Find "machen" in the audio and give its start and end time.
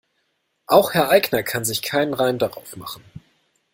2.75-3.03